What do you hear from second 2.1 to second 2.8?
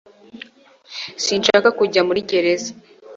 gereza